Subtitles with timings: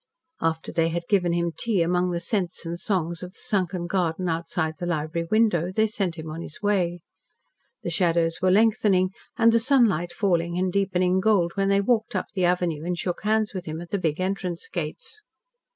[0.41, 4.29] After they had given him tea among the scents and songs of the sunken garden
[4.29, 7.01] outside the library window, they set him on his way.
[7.83, 12.31] The shadows were lengthening and the sunlight falling in deepening gold when they walked up
[12.33, 15.21] the avenue and shook hands with him at the big entrance gates.